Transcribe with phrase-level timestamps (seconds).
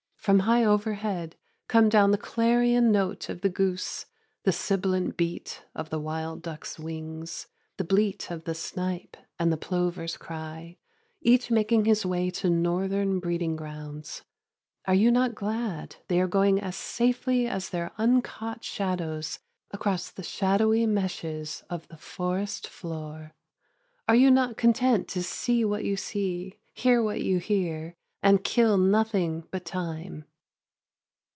[0.17, 1.35] From high overhead
[1.67, 4.05] come down the clarion note of the goose,
[4.43, 9.57] the sibilant beat of the wild ducks' wings, the bleat of the snipe and the
[9.57, 10.77] plover's cry,
[11.21, 14.21] each making his way to northern breeding grounds.
[14.85, 19.45] Are you not glad they are going as safely as their uncaught shadows that sweep
[19.49, 23.33] swiftly across the shadowy meshes of the forest floor?
[24.07, 28.77] Are you not content to see what you see, hear what you hear, and kill
[28.77, 30.23] nothing but time?